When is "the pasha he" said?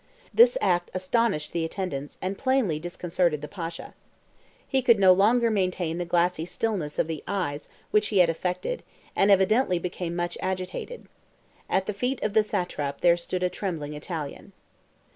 3.43-4.81